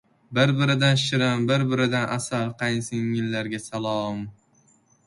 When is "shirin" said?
1.01-1.43